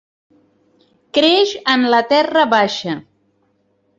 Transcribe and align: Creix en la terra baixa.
Creix 1.17 1.51
en 1.75 1.85
la 1.95 2.01
terra 2.13 2.45
baixa. 2.57 2.97